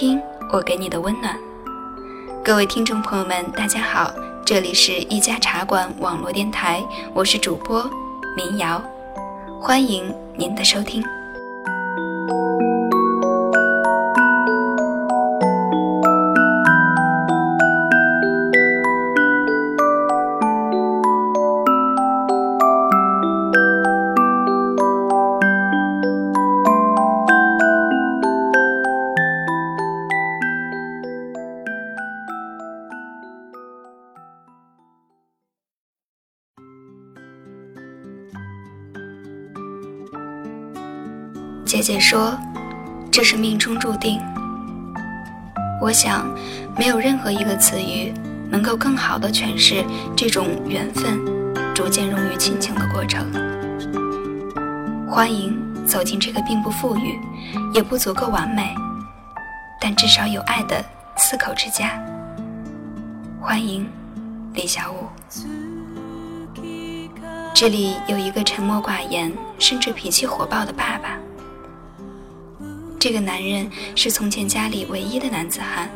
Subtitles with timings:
[0.00, 0.18] 听
[0.50, 1.38] 我给你的温暖。
[2.42, 4.10] 各位听众朋友们，大家好，
[4.46, 6.82] 这里是一家茶馆网络电台，
[7.12, 7.82] 我是主播
[8.34, 8.82] 民谣，
[9.60, 11.04] 欢迎您的收听。
[43.30, 44.20] 是命中注定。”
[45.80, 46.28] 我想，
[46.76, 48.12] 没有任何一个词语
[48.50, 49.84] 能够更好的诠释
[50.16, 51.20] 这种缘分
[51.72, 53.24] 逐渐融于亲情的过程。
[55.08, 55.56] 欢迎
[55.86, 57.20] 走进这个并不富裕，
[57.72, 58.74] 也不足够完美，
[59.80, 60.84] 但至少有爱的
[61.16, 62.02] 四口之家。
[63.40, 63.88] 欢迎
[64.54, 65.06] 李小五。
[67.54, 71.16] 这里有一个沉默寡言，甚至脾气火爆的爸爸。
[73.00, 75.88] 这个男人是从前家里唯一的男子汉。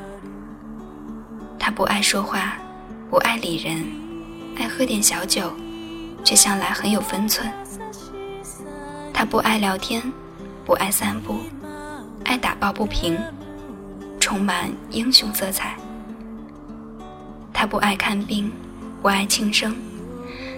[1.59, 2.57] 他不爱说话，
[3.11, 3.85] 不爱理人，
[4.57, 5.53] 爱喝点小酒，
[6.25, 7.47] 却向来很有分寸。
[9.13, 10.03] 他不爱聊天，
[10.65, 11.41] 不爱散步，
[12.25, 13.19] 爱打抱不平，
[14.19, 15.77] 充满英雄色彩。
[17.53, 18.51] 他不爱看病，
[19.03, 19.77] 不爱庆生，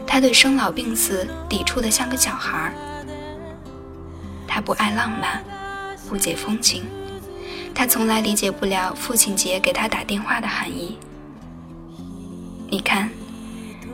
[0.07, 2.73] 他对生老病死抵触的像个小孩儿。
[4.47, 5.43] 他不爱浪漫。
[6.09, 6.85] 不解风情，
[7.75, 10.99] 他从来理解不了父亲节给他打电话的含义。
[12.69, 13.11] 你看，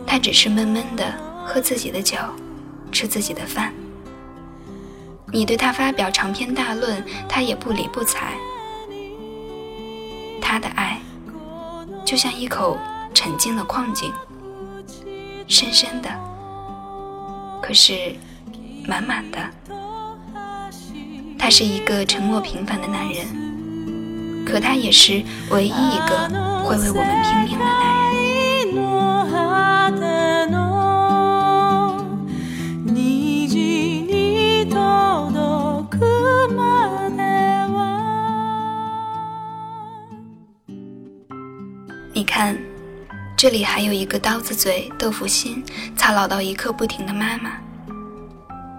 [0.06, 1.12] 他只是闷闷的
[1.47, 2.17] 喝自己的酒，
[2.91, 3.73] 吃自己的饭。
[5.33, 8.34] 你对他发表长篇大论，他也不理不睬。
[10.41, 11.00] 他的爱，
[12.05, 12.79] 就像一口
[13.15, 14.12] 沉静的矿井，
[15.49, 16.11] 深深的，
[17.62, 18.15] 可是
[18.87, 19.39] 满满的。
[21.43, 23.27] 他是一个沉默平凡的男人，
[24.47, 26.31] 可他也是唯一一个
[26.65, 28.23] 会为我们拼命的男人。
[42.15, 42.57] 你看，
[43.37, 45.65] 这里还有一个刀子嘴豆腐心、
[45.97, 47.51] 操劳到一刻不停的妈妈。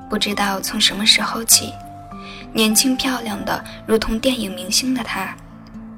[0.09, 1.74] 不知道从什么时候起。
[2.55, 5.35] 年轻漂亮的，如同电影明星的她，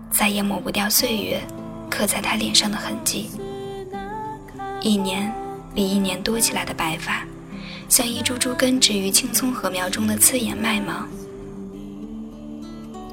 [0.10, 1.42] 再也抹不掉岁月
[1.90, 3.30] 刻在她脸上的痕迹。
[4.80, 5.30] 一年
[5.74, 7.26] 比一年多起来的白发，
[7.90, 11.06] 像一株株根植于青葱禾苗中的刺眼麦芒。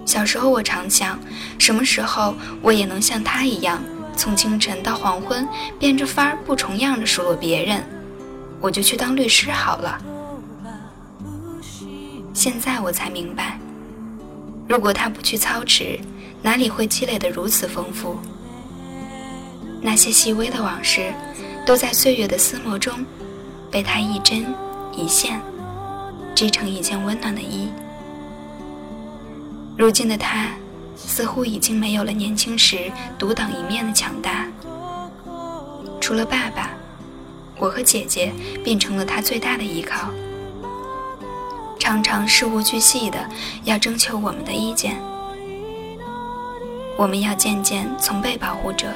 [0.06, 1.18] 小时候，我常想，
[1.58, 3.82] 什么时候我也能像她一样，
[4.16, 5.48] 从清晨到黄昏，
[5.80, 7.82] 变着法儿不重样的数落别人，
[8.60, 10.00] 我就去当律师好了。
[12.34, 13.58] 现在我才明白，
[14.66, 15.98] 如果他不去操持，
[16.40, 18.16] 哪里会积累得如此丰富？
[19.80, 21.12] 那些细微的往事，
[21.66, 23.04] 都在岁月的撕磨中，
[23.70, 24.46] 被他一针
[24.96, 25.40] 一线
[26.34, 27.68] 织成一件温暖的衣。
[29.76, 30.48] 如今的他，
[30.96, 34.46] 似乎已经没有了年轻时独当一面的强大。
[36.00, 36.70] 除了爸爸，
[37.58, 38.32] 我和姐姐
[38.64, 40.08] 变成了他最大的依靠。
[41.82, 43.18] 常常事无巨细的
[43.64, 44.96] 要征求我们的意见，
[46.96, 48.86] 我们要渐渐从被保护者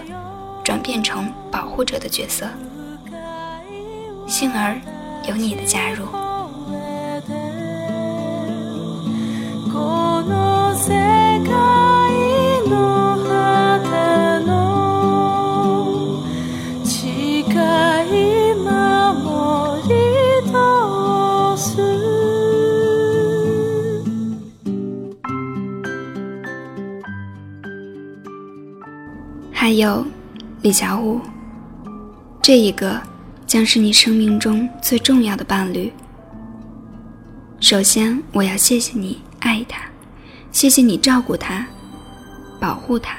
[0.63, 2.47] 转变成保护者的角色。
[4.29, 4.81] 幸而
[5.29, 6.07] 有你的加入。
[29.79, 30.07] 有，
[30.63, 31.21] 李小五，
[32.41, 33.01] 这一个
[33.47, 35.93] 将是你生命中最重要的伴侣。
[37.61, 39.83] 首先，我要谢谢你爱他，
[40.53, 41.67] 谢谢你照顾他，
[42.61, 43.19] 保护他，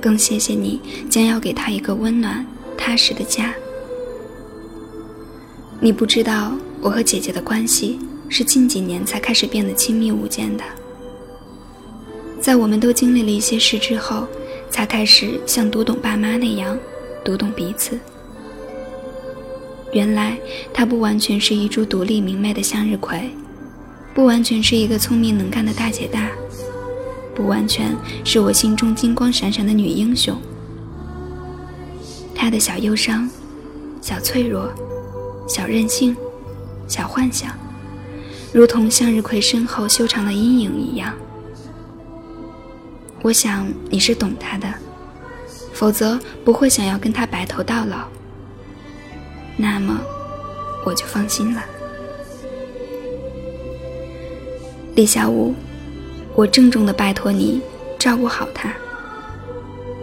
[0.00, 0.80] 更谢谢你
[1.10, 2.44] 将要给他一个温暖
[2.76, 3.52] 踏实的家。
[5.80, 7.98] 你不知道，我和姐姐的关系
[8.28, 10.64] 是近几年才开始变得亲密无间的。
[12.40, 14.26] 在我们都经历了一些事之后。
[14.70, 16.78] 才开始像读懂爸妈那样
[17.24, 17.98] 读懂彼此。
[19.92, 20.38] 原来，
[20.72, 23.30] 她不完全是一株独立明媚的向日葵，
[24.14, 26.30] 不完全是一个聪明能干的大姐大，
[27.34, 30.36] 不完全是我心中金光闪闪的女英雄。
[32.34, 33.28] 她的小忧伤，
[34.02, 34.70] 小脆弱，
[35.48, 36.14] 小任性，
[36.86, 37.50] 小幻想，
[38.52, 41.14] 如同向日葵身后修长的阴影一样。
[43.28, 44.66] 我想你是懂他的，
[45.74, 48.08] 否则不会想要跟他白头到老。
[49.54, 50.00] 那么，
[50.82, 51.62] 我就放心了。
[54.94, 55.54] 李小武，
[56.34, 57.60] 我郑重的拜托你
[57.98, 58.72] 照顾好他。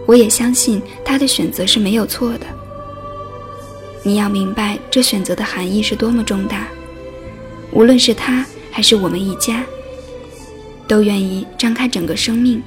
[0.06, 2.46] 我也相信他的选择是没有错的。
[4.04, 6.68] 你要明白这选择的含义是多么重大。
[7.72, 9.64] 无论是他还是我们一家，
[10.86, 12.62] 都愿意张开整个生命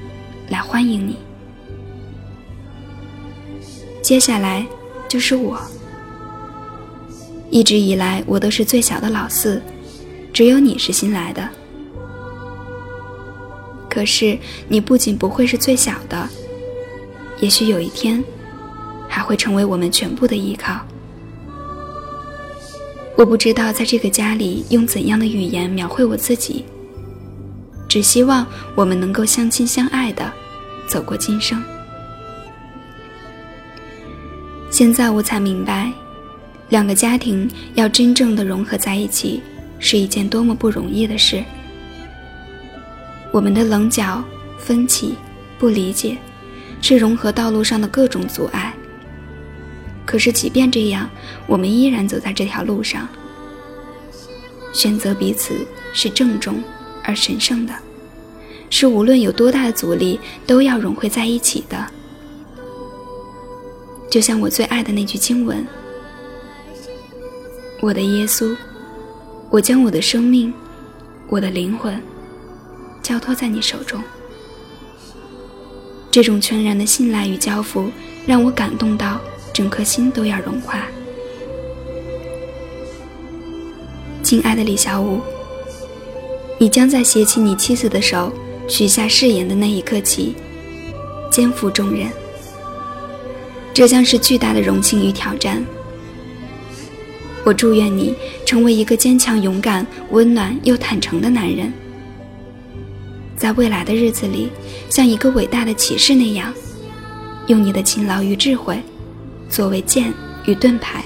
[0.50, 1.18] 来欢迎你。
[4.02, 4.66] 接下来
[5.08, 5.60] 就是我。
[7.52, 9.62] 一直以来，我都是最小的老四，
[10.32, 11.48] 只有你是新来的。
[13.90, 14.38] 可是，
[14.68, 16.30] 你不仅不会是最小的，
[17.42, 18.24] 也许有一天，
[19.08, 20.80] 还会成为我们全部的依靠。
[23.18, 26.66] 我不知道在这个家里用怎样的语言描绘我自己，
[27.90, 28.46] 只希望
[28.76, 30.32] 我们能够相亲相爱的
[30.88, 31.62] 走过今生。
[34.70, 35.92] 现在我才明白，
[36.70, 39.42] 两个家庭要真正的融合在一起，
[39.80, 41.44] 是一件多么不容易的事。
[43.32, 44.24] 我们的棱角、
[44.60, 45.16] 分歧、
[45.58, 46.18] 不理解，
[46.82, 48.72] 是融合道路上的各种阻碍。
[50.06, 51.10] 可是，即便这样，
[51.48, 53.08] 我们依然走在这条路上。
[54.74, 56.64] 选择彼此是郑重
[57.04, 57.74] 而神圣的，
[58.70, 61.86] 是无论有多大的阻力都要融汇在一起的。
[64.10, 65.66] 就像我最爱的那句经文
[67.82, 68.56] ：“我的耶稣，
[69.50, 70.54] 我将我的生命，
[71.28, 72.02] 我的灵魂。”
[73.02, 74.04] 交托在你手中，
[76.12, 77.90] 这种全然的信赖与交付，
[78.28, 79.20] 让我感动到
[79.52, 80.86] 整颗心都要融化。
[84.22, 85.22] 亲爱的李小武，
[86.62, 88.32] 你将在携起你妻子的手，
[88.68, 90.36] 许下誓言的那一刻起，
[91.32, 92.06] 肩负重任。
[93.74, 95.66] 这将是巨大的荣幸与挑战。
[97.46, 98.14] 我祝愿你
[98.46, 101.72] 成为一个坚强、勇敢、温暖又坦诚的男人。
[103.38, 104.50] 在未来的日子里，
[104.90, 106.54] 像一个伟大的骑士那样，
[107.48, 108.78] 用你的勤劳与智慧，
[109.50, 110.14] 作为剑
[110.46, 111.06] 与盾牌，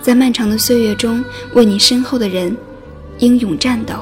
[0.00, 1.24] 在漫长的岁月中
[1.54, 2.56] 为你身后的人
[3.18, 3.94] 英勇战斗。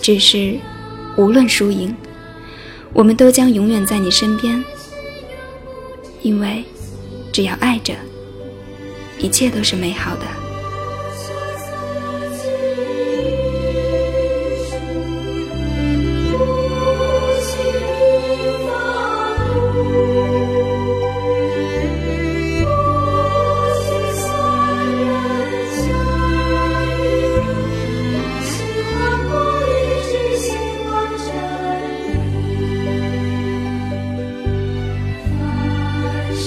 [0.00, 0.58] 只是，
[1.16, 1.94] 无论输赢，
[2.92, 4.64] 我们都将永远在你身边，
[6.22, 6.64] 因为，
[7.32, 7.94] 只要爱着，
[9.18, 10.47] 一切都是美好的。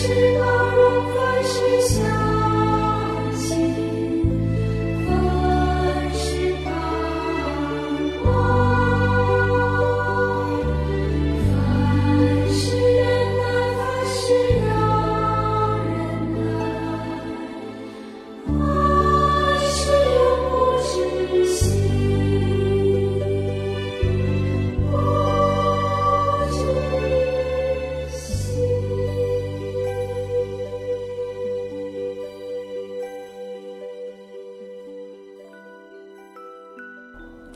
[0.02, 2.31] 是冬融还是夏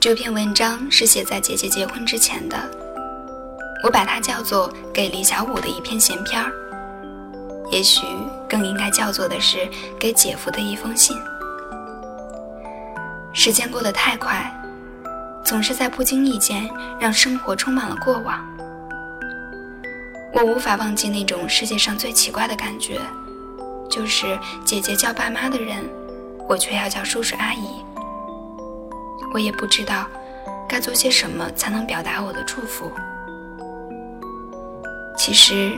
[0.05, 2.55] 这篇文章是写在姐姐结婚之前的，
[3.83, 6.51] 我把它叫做给李小武的一篇闲篇儿，
[7.71, 8.05] 也许
[8.47, 9.67] 更应该叫做的是
[9.99, 11.17] 给姐夫的一封信。
[13.33, 14.45] 时间过得太快，
[15.43, 16.69] 总是在不经意间
[16.99, 18.45] 让生活充满了过往。
[20.33, 23.01] 我无法忘记那种世界上最奇怪的感觉，
[23.89, 25.83] 就是姐姐叫爸妈的人，
[26.47, 27.83] 我却要叫叔叔阿姨。
[29.35, 30.07] 我也不知道
[30.65, 32.89] 该做些什么才能表达我的祝福。
[35.17, 35.77] 其实，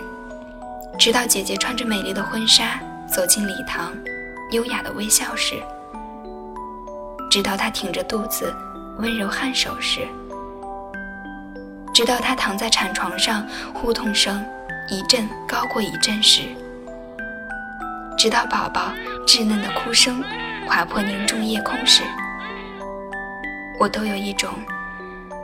[0.95, 3.91] 直到姐姐穿着美丽的婚纱走进礼堂，
[4.51, 5.55] 优雅的微笑时，
[7.31, 8.53] 直到她挺着肚子
[8.99, 10.07] 温柔颔首时，
[11.91, 14.45] 直到她躺在产床上呼痛声
[14.87, 16.43] 一阵高过一阵时，
[18.15, 18.91] 直到宝宝
[19.25, 20.23] 稚嫩的哭声
[20.67, 22.03] 划破凝重夜空时。
[23.79, 24.49] 我都有一种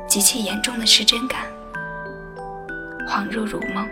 [0.07, 1.41] 极其严重的失真感，
[3.07, 3.87] 恍若如梦。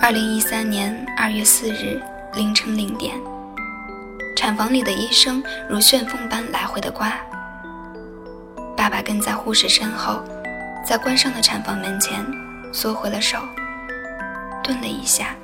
[0.00, 2.00] 二零一三年二月四日
[2.34, 3.14] 凌晨零点，
[4.36, 7.12] 产房里的医生如旋风般来回的刮。
[8.74, 10.22] 爸爸跟在护士身后，
[10.82, 12.24] 在关上的产房门前
[12.72, 13.38] 缩回了手，
[14.62, 15.34] 顿了一下，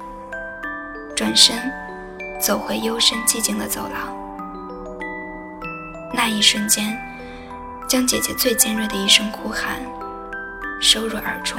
[1.14, 1.58] 转身
[2.40, 4.21] 走回幽深寂静的走廊。
[6.14, 6.96] 那一瞬间，
[7.88, 9.80] 将姐姐最尖锐的一声哭喊
[10.80, 11.58] 收入耳中。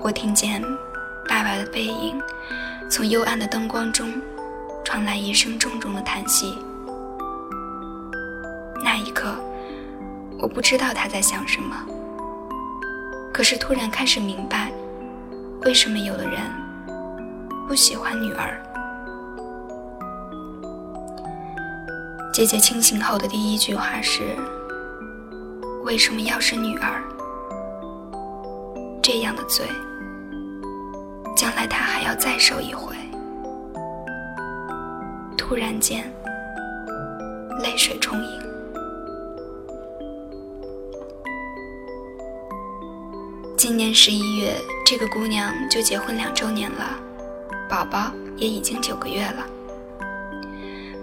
[0.00, 0.62] 我听见
[1.28, 2.20] 爸爸的背影，
[2.90, 4.08] 从幽暗的灯光中
[4.84, 6.58] 传来一声重重的叹息。
[8.82, 9.34] 那一刻，
[10.38, 11.76] 我不知道他在想什么，
[13.32, 14.70] 可是突然开始明白，
[15.62, 16.38] 为什么有的人
[17.66, 18.62] 不喜欢女儿。
[22.34, 24.34] 姐姐清醒后的第一句话是
[25.86, 27.00] ：“为什么要是女儿？
[29.00, 29.64] 这样的罪。”
[31.36, 32.96] 将来他还要再受一回。
[35.38, 36.12] 突然间，
[37.62, 38.40] 泪水充盈。
[43.56, 46.98] 今年十一月，这个姑娘就结婚两周年了，
[47.70, 49.53] 宝宝也已经九个月了。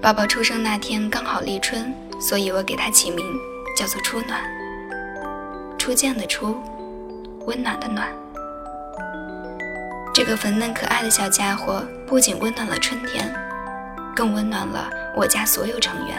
[0.02, 3.24] 宝宝出生那天刚好立春，所以我给他起名
[3.78, 4.42] 叫做初暖。
[5.78, 6.60] 初见的初，
[7.46, 8.08] 温暖的暖。
[10.12, 13.32] 这个粉嫩可爱的小家伙不仅温暖了春天，
[14.16, 16.18] 更温暖了我家所有成员。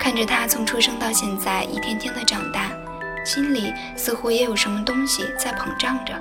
[0.00, 2.72] 看着他从出生到现在一天天的长大，
[3.24, 6.14] 心里似乎也有什么东西在膨胀着。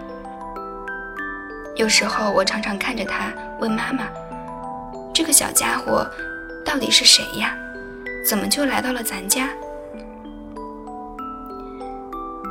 [1.75, 4.07] 有时候我常常看着他，问妈妈
[5.17, 6.07] ：“这个小家伙
[6.63, 7.57] 到底是谁呀？
[8.23, 9.49] 怎么就来到了咱家？”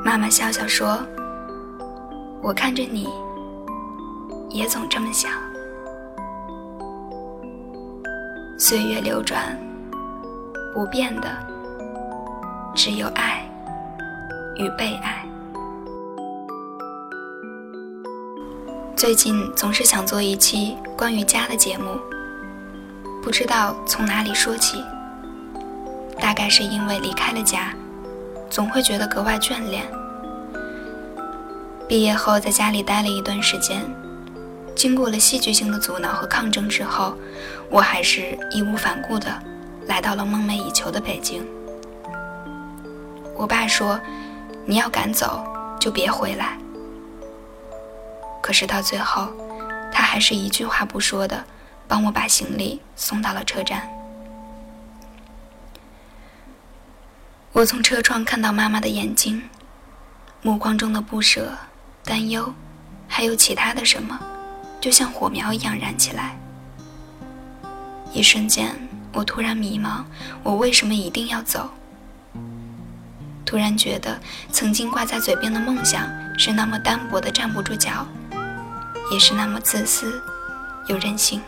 [0.04, 0.98] 妈妈笑笑说
[2.42, 3.08] ：“我看着你。”
[4.50, 5.30] 也总这么想。
[8.58, 9.56] 岁月流转，
[10.74, 11.28] 不变的
[12.74, 13.48] 只有爱
[14.56, 15.24] 与被爱。
[18.96, 21.96] 最近总是想做一期关于家的节目，
[23.26, 24.84] 不知道从哪里说起。
[26.20, 27.74] 大概是因为离开了家，
[28.48, 29.84] 总会觉得格外眷恋。
[31.88, 33.82] 毕业后在家里待了一段时间。
[34.76, 37.16] 经过了戏剧性的阻挠和抗争之后，
[37.68, 39.26] 我还是义无反顾的
[39.88, 41.44] 来到了梦寐以求的北京。
[43.34, 44.00] 我爸说
[44.64, 45.44] ：“你要敢走，
[45.80, 46.56] 就别回来。”
[48.40, 49.26] 可是到最后，
[49.92, 51.42] 他还是一句话不说的
[51.88, 53.88] 帮我把行李送到了车站。
[57.52, 59.42] 我从车窗看到妈妈的眼睛，
[60.42, 61.56] 目光中的不舍、
[62.04, 62.52] 担忧，
[63.08, 64.20] 还有其他的什么。
[64.78, 66.36] 就像火苗一样燃起来。
[68.12, 68.76] 一瞬间，
[69.12, 70.04] 我突然迷茫：
[70.42, 71.70] 我为什么一定要走？
[73.44, 74.20] 突然觉得，
[74.52, 76.06] 曾经挂在嘴边的梦想
[76.38, 78.06] 是那么单薄的站不住脚，
[79.10, 80.22] 也是那么自私
[80.88, 81.40] 又任性。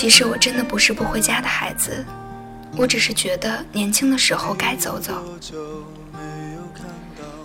[0.00, 2.02] 其实我真的不是不回家的孩子，
[2.74, 5.22] 我只是觉得年轻的时候该走走。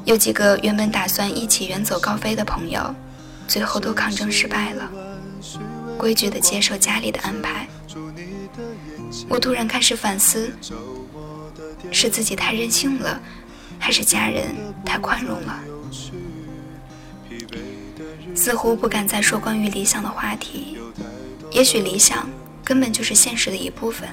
[0.05, 2.95] 有几个原本打算一起远走高飞的朋友，
[3.45, 4.89] 最后都抗争失败了，
[5.97, 7.67] 规矩地接受家里的安排。
[9.27, 10.49] 我突然开始反思：
[11.91, 13.19] 是自己太任性了，
[13.77, 15.59] 还是家人太宽容了？
[18.33, 20.77] 似乎不敢再说关于理想的话题。
[21.51, 22.27] 也许理想
[22.65, 24.09] 根本就是现实的一部分。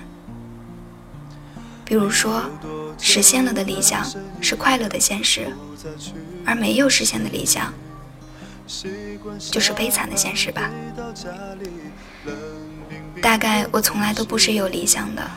[1.85, 2.43] 比如说，
[2.99, 4.07] 实现了的理想
[4.41, 5.51] 是快乐的现实。
[6.45, 7.73] 而没有实现的理想，
[9.51, 10.71] 就是悲惨的现实吧。
[13.21, 15.29] 大概我从来都不是有理想的，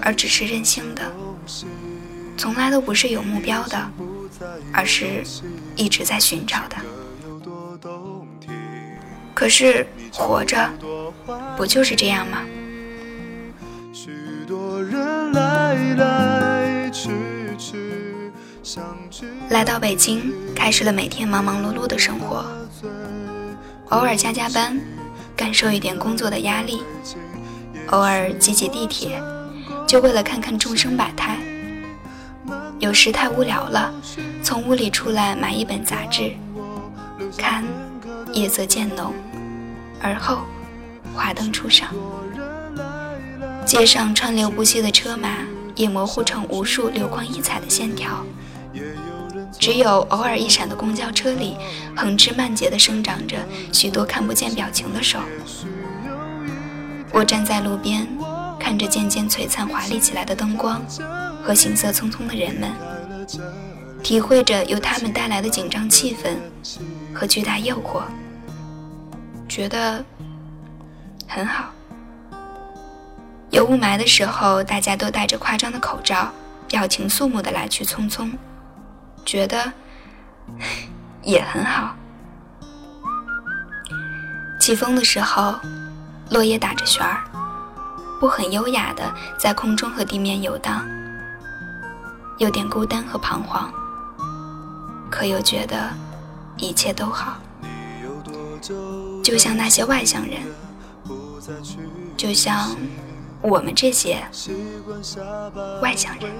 [0.00, 1.02] 而只是任性的；
[2.36, 3.90] 从来都不是有目标的，
[4.72, 5.22] 而是
[5.76, 6.76] 一直在寻找的。
[9.34, 10.68] 可是活着，
[11.56, 12.44] 不就是这样吗？
[19.48, 22.44] 来到北京，开始了每天忙忙碌碌的生活，
[23.90, 24.78] 偶尔加加班，
[25.36, 26.78] 感受一点工作的压力；
[27.88, 29.22] 偶尔挤挤地铁，
[29.86, 31.38] 就为了看看众生百态。
[32.78, 33.94] 有时太无聊了，
[34.42, 36.32] 从屋里出来买一本杂志，
[37.36, 37.64] 看，
[38.32, 39.14] 夜色渐浓，
[40.02, 40.38] 而后
[41.14, 41.88] 华灯初上，
[43.64, 45.28] 街上川流不息的车马
[45.74, 48.24] 也模糊成无数流光溢彩的线条，
[49.58, 51.56] 只有偶尔一闪的公交车里，
[51.96, 53.36] 横枝蔓节地生长着
[53.72, 55.18] 许多看不见表情的手。
[57.10, 58.06] 我站在路边，
[58.58, 60.82] 看着渐渐璀璨华丽起来的灯光
[61.42, 62.70] 和行色匆匆的人们，
[64.02, 66.36] 体会着由他们带来的紧张气氛
[67.14, 68.02] 和巨大诱惑，
[69.48, 70.04] 觉得
[71.26, 71.70] 很好。
[73.52, 76.32] 有雾霾的时候，大家都戴着夸张的口罩，
[76.66, 78.32] 表情肃穆的来去匆匆，
[79.24, 79.72] 觉得
[81.22, 81.94] 也很好。
[84.58, 85.54] 起风的时候。
[86.30, 87.22] 落叶打着旋儿，
[88.18, 90.82] 不很优雅的在空中和地面游荡，
[92.38, 93.70] 有点孤单和彷徨，
[95.10, 95.90] 可又觉得
[96.56, 97.36] 一切都好，
[99.22, 100.40] 就像那些外乡人，
[102.16, 102.74] 就像
[103.42, 104.22] 我们这些
[105.82, 106.30] 外乡人。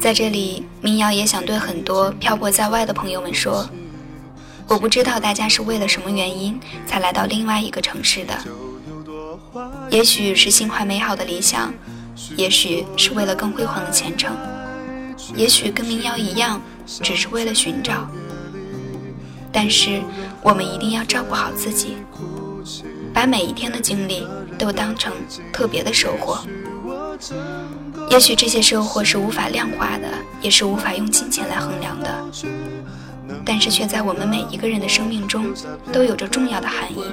[0.00, 3.68] 在这里，民谣也想对很多漂泊在外的朋友们说：
[4.66, 8.34] 我不知道大家是为了什么原因才来到另外一个城市的，
[9.90, 11.72] 也许是心怀美好的理想，
[12.36, 14.34] 也许是为了更辉煌的前程，
[15.34, 18.08] 也许跟民谣一样，只是为了寻找。
[19.54, 20.02] 但是，
[20.42, 21.96] 我们一定要照顾好自己，
[23.14, 24.26] 把每一天的经历
[24.58, 25.12] 都当成
[25.52, 26.44] 特别的收获。
[28.10, 30.08] 也许这些收获是无法量化的，
[30.42, 32.24] 也是无法用金钱来衡量的，
[33.44, 35.46] 但是却在我们每一个人的生命中
[35.92, 37.04] 都有着重要的含义。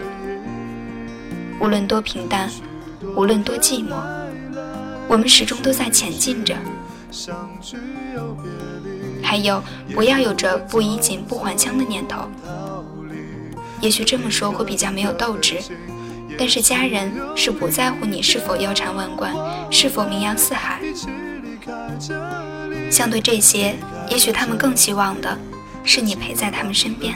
[1.60, 2.50] 无论多平淡，
[3.16, 3.94] 无论多寂寞，
[5.08, 6.56] 我们始终都在前进着。
[9.22, 12.30] 还有，不要有着不衣锦不还乡的念头。
[13.80, 15.58] 也许这么说会比较没有斗志。
[16.38, 19.34] 但是家人是不在乎你是否腰缠万贯，
[19.70, 20.80] 是否名扬四海。
[22.90, 23.76] 相对这些，
[24.10, 25.38] 也许他们更希望的
[25.84, 27.14] 是你陪在他们身边。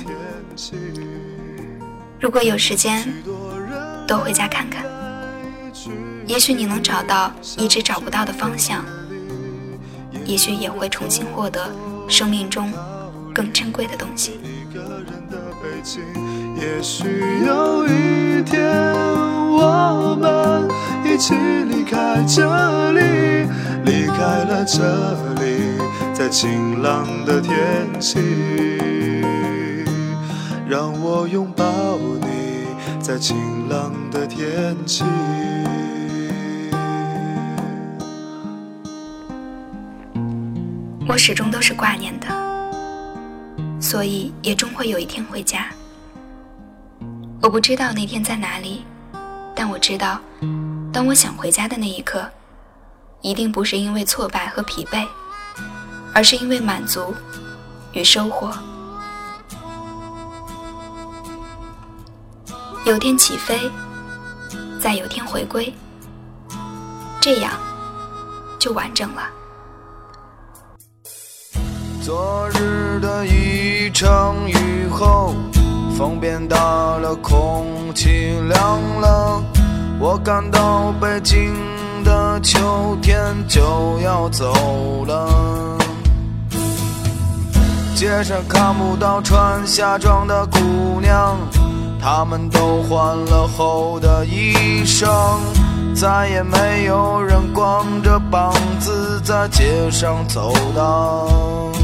[2.20, 3.08] 如果有时间，
[4.06, 4.86] 多回家看看，
[6.28, 8.84] 也许你能找到一直找不到的方向，
[10.26, 11.72] 也许也会重新获得
[12.08, 12.72] 生命中
[13.34, 14.40] 更珍贵的东西。
[16.58, 17.06] 也许
[17.46, 18.64] 有一天，
[19.52, 20.68] 我们
[21.06, 23.48] 一起离开这里，
[23.86, 24.82] 离开了这
[25.42, 25.78] 里，
[26.14, 27.56] 在晴朗的天
[28.00, 28.20] 气，
[30.68, 32.66] 让我拥抱你，
[33.00, 33.38] 在晴
[33.70, 35.04] 朗的天气。
[41.08, 42.28] 我始终都是挂念的，
[43.80, 45.70] 所以也终会有一天回家。
[47.42, 48.84] 我不知道那天在哪里，
[49.56, 50.20] 但我知道，
[50.92, 52.28] 当我想回家的那一刻，
[53.22, 55.08] 一定不是因为挫败和疲惫，
[56.12, 57.14] 而是因为满足
[57.94, 58.52] 与收获。
[62.84, 63.72] 有天起飞，
[64.80, 65.72] 再有天回归，
[67.22, 67.54] 这样
[68.58, 69.30] 就完整了。
[72.06, 75.34] 昨日的一场雨后。
[75.98, 76.56] 风变大
[76.98, 77.66] 了，空
[77.96, 79.42] 气凉了，
[80.00, 81.52] 我感到北京
[82.04, 84.54] 的秋天就要走
[85.08, 85.80] 了。
[87.96, 90.60] 街上看不到穿夏装的姑
[91.02, 91.36] 娘，
[92.00, 95.40] 她们都换了厚的衣裳，
[95.96, 101.75] 再也没有人光着膀子在街上走荡。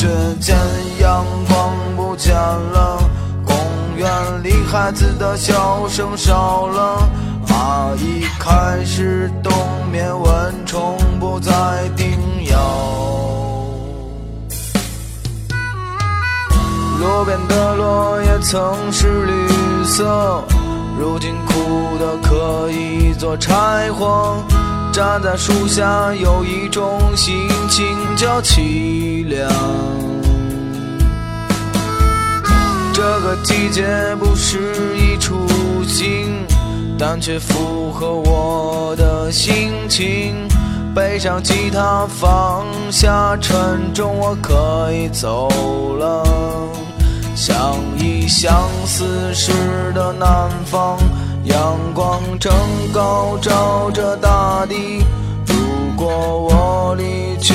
[0.00, 0.08] 不觉
[0.40, 0.56] 间，
[0.98, 2.98] 阳光不见了。
[3.44, 3.54] 公
[3.98, 4.10] 园
[4.42, 7.06] 里孩子的笑声少了，
[7.46, 9.52] 蚂蚁开始冬
[9.92, 11.52] 眠，蚊虫不再
[11.96, 12.56] 叮咬。
[16.98, 20.42] 路边的落叶曾是绿色，
[20.98, 24.42] 如今枯的可以做柴火。
[24.92, 27.86] 站在树下，有一种心情
[28.16, 29.48] 叫凄凉。
[32.92, 33.86] 这个季节
[34.18, 34.58] 不适
[34.98, 35.46] 宜出
[35.86, 36.44] 行，
[36.98, 40.34] 但却符合我的心情。
[40.92, 45.48] 背上吉他，放下沉重，我可以走
[45.96, 46.24] 了。
[47.36, 49.52] 想一想，四时
[49.94, 50.98] 的南方，
[51.44, 52.52] 阳光正
[52.92, 55.04] 高照着大地。
[55.46, 55.54] 如
[55.96, 57.54] 果我离去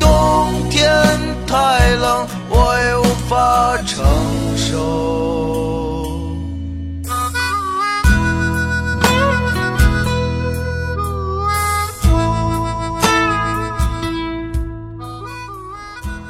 [0.00, 0.90] 冬天
[1.46, 4.04] 太冷，我也无法承
[4.56, 5.14] 受。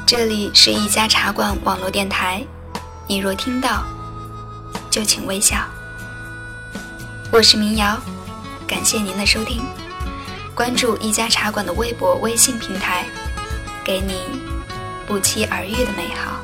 [0.07, 2.45] 这里是一家茶馆网络电台，
[3.07, 3.83] 你若听到，
[4.89, 5.57] 就请微笑。
[7.31, 7.97] 我是民谣，
[8.67, 9.63] 感谢您的收听，
[10.53, 13.05] 关注一家茶馆的微博、微信平台，
[13.85, 14.15] 给你
[15.05, 16.41] 不期而遇的美好。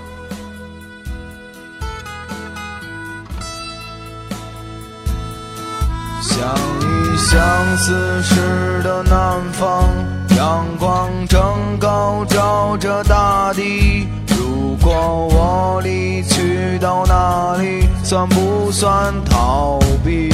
[6.21, 9.89] 想一想四时的南方，
[10.37, 11.41] 阳光正
[11.79, 14.07] 高照着大地。
[14.27, 20.29] 如果我离去到哪里，算不算逃避？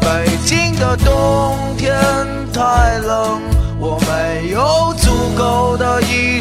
[0.00, 1.94] 北京的冬天
[2.52, 3.40] 太冷，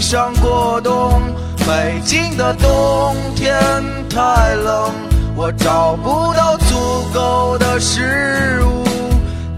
[0.02, 1.22] 想过冬。
[1.68, 3.56] 北京的冬天
[4.10, 4.92] 太冷，
[5.36, 6.76] 我找不到足
[7.14, 8.84] 够的食物。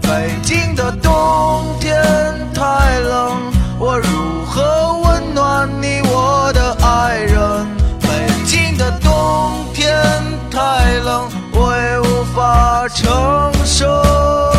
[0.02, 1.96] 北京的冬天
[2.54, 3.32] 太冷，
[3.78, 7.66] 我如何温暖你我的爱人？
[8.00, 8.08] 北
[8.44, 9.10] 京的冬
[9.72, 9.96] 天
[10.50, 14.53] 太冷，我也无法承受。